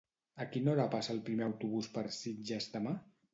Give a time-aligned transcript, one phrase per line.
[0.45, 2.97] A quina hora passa el primer autobús per Sitges demà?